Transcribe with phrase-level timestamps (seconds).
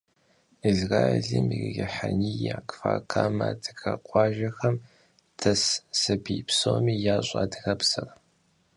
[0.69, 4.75] Израилым и Рихьэния, Кфар-Камэ адыгэ къуажэхэм
[5.39, 5.63] дэс
[5.99, 8.07] сабий псоми ящӀэ адыгэбзэр.